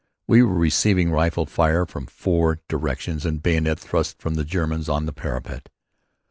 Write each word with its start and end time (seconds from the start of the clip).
We 0.27 0.41
were 0.41 0.55
receiving 0.55 1.11
rifle 1.11 1.45
fire 1.45 1.85
from 1.85 2.07
four 2.07 2.59
directions 2.67 3.23
and 3.23 3.39
bayonet 3.39 3.79
thrusts 3.79 4.15
from 4.17 4.33
the 4.33 4.43
Germans 4.43 4.89
on 4.89 5.05
the 5.05 5.13
parapet. 5.13 5.69